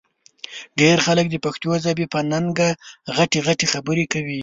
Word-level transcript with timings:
ډېر 0.79 0.97
خلک 1.05 1.25
د 1.31 1.35
پښتو 1.45 1.69
ژبې 1.85 2.05
په 2.13 2.19
ننګه 2.31 2.69
غټې 3.15 3.39
غټې 3.47 3.67
خبرې 3.73 4.05
کوي 4.13 4.39